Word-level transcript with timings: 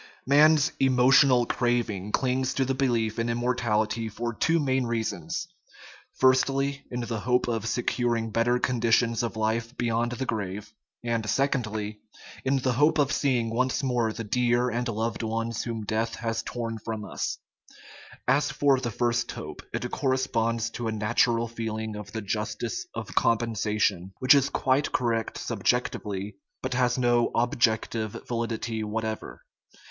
Man's 0.25 0.71
"emotional 0.79 1.45
craving" 1.45 2.11
clings 2.11 2.55
to 2.55 2.65
the 2.65 2.73
belief 2.73 3.19
on 3.19 3.29
immortality 3.29 4.09
for 4.09 4.33
two 4.33 4.59
main 4.59 4.87
reasons: 4.87 5.47
firstly, 6.17 6.81
in 6.89 7.01
the 7.01 7.19
hope 7.19 7.47
of 7.47 7.69
better 8.33 8.57
conditions 8.57 9.21
of 9.21 9.35
life 9.37 9.77
beyond 9.77 10.13
the 10.13 10.25
grave; 10.25 10.73
and, 11.03 11.29
sec 11.29 11.53
ondly, 11.55 11.99
in 12.43 12.57
the 12.57 12.73
hope 12.73 12.97
of 12.97 13.11
seeing 13.11 13.51
once 13.51 13.83
more 13.83 14.11
the 14.11 14.23
dear 14.23 14.71
and 14.71 14.89
is 14.89 14.91
205 14.91 14.95
THE 14.95 14.95
RIDDLE 14.97 15.03
OF 15.03 15.19
THE 15.19 15.25
UNIVERSE 15.27 15.27
loved 15.27 15.31
ones 15.37 15.63
whom 15.81 15.85
death 15.85 16.15
has 16.15 16.41
torn 16.41 16.79
from 16.79 17.05
us. 17.05 17.37
As 18.27 18.49
for 18.49 18.79
the 18.79 18.89
first 18.89 19.31
hope, 19.33 19.61
it 19.71 19.91
corresponds 19.91 20.71
to 20.71 20.87
a 20.87 20.91
natural 20.91 21.47
feeling 21.47 21.95
of 21.95 22.11
the 22.11 22.23
justice 22.23 22.87
of 22.95 23.13
compensation, 23.13 24.13
which 24.17 24.33
is 24.33 24.49
quite 24.49 24.91
correct 24.91 25.37
subjec 25.37 25.91
tively, 25.91 26.33
but 26.63 26.73
has 26.73 26.97
no 26.97 27.29
objective 27.35 28.13
validity 28.27 28.83
whatever. 28.83 29.41